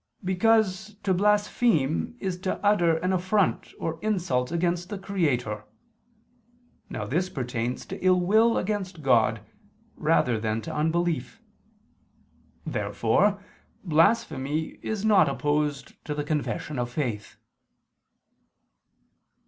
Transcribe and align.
Because 0.25 0.95
to 1.03 1.13
blaspheme 1.13 2.17
is 2.19 2.39
to 2.39 2.55
utter 2.65 2.97
an 2.97 3.13
affront 3.13 3.71
or 3.77 3.99
insult 4.01 4.51
against 4.51 4.89
the 4.89 4.97
Creator. 4.97 5.63
Now 6.89 7.05
this 7.05 7.29
pertains 7.29 7.85
to 7.85 8.03
ill 8.03 8.19
will 8.19 8.57
against 8.57 9.03
God 9.03 9.41
rather 9.95 10.39
than 10.39 10.59
to 10.63 10.73
unbelief. 10.73 11.39
Therefore 12.65 13.43
blasphemy 13.83 14.79
is 14.81 15.05
not 15.05 15.29
opposed 15.29 16.03
to 16.05 16.15
the 16.15 16.23
confession 16.23 16.79
of 16.79 16.89
faith. 16.89 17.37